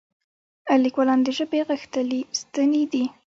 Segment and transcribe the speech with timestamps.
[0.83, 3.05] لیکوالان د ژبې غښتلي ستني دي.